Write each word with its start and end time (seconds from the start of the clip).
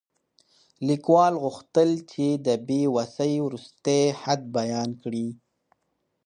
لیکوال 0.87 1.33
غوښتل 1.43 1.89
چې 2.11 2.25
د 2.45 2.47
بې 2.67 2.81
وسۍ 2.95 3.33
وروستی 3.45 4.01
حد 4.21 4.41
بیان 4.57 4.89
کړي. 5.01 5.27